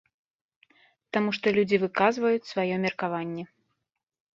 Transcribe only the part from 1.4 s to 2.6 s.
людзі выказваюць